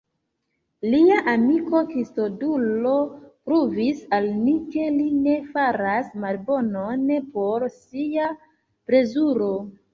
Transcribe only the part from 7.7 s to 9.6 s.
sia plezuro.